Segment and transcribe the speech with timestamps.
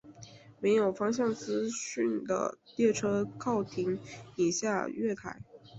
[0.59, 3.63] 没有方向资讯的列车停靠
[4.35, 5.39] 以下月台。